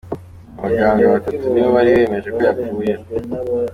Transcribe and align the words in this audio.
Abaganga 0.57 1.11
batatu 1.13 1.45
nibo 1.49 1.69
bari 1.75 1.89
bemeje 1.97 2.29
ko 2.35 2.39
yapfuye. 2.47 2.93